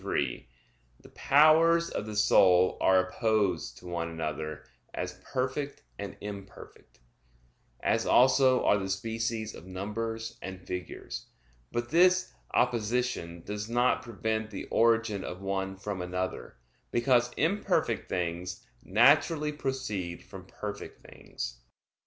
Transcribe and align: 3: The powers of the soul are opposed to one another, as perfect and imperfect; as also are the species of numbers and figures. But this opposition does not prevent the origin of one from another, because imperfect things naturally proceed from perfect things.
3: 0.01 0.47
The 1.01 1.09
powers 1.09 1.91
of 1.91 2.07
the 2.07 2.15
soul 2.15 2.75
are 2.81 3.07
opposed 3.07 3.77
to 3.77 3.85
one 3.85 4.09
another, 4.09 4.63
as 4.95 5.21
perfect 5.23 5.83
and 5.99 6.17
imperfect; 6.21 6.97
as 7.81 8.07
also 8.07 8.65
are 8.65 8.79
the 8.79 8.89
species 8.89 9.53
of 9.53 9.67
numbers 9.67 10.39
and 10.41 10.59
figures. 10.65 11.27
But 11.71 11.89
this 11.91 12.33
opposition 12.51 13.43
does 13.43 13.69
not 13.69 14.01
prevent 14.01 14.49
the 14.49 14.65
origin 14.71 15.23
of 15.23 15.39
one 15.43 15.77
from 15.77 16.01
another, 16.01 16.57
because 16.89 17.29
imperfect 17.37 18.09
things 18.09 18.65
naturally 18.81 19.51
proceed 19.51 20.23
from 20.23 20.47
perfect 20.47 21.05
things. 21.05 21.61